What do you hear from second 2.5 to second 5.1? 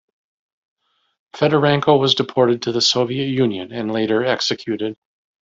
to the Soviet Union and later executed.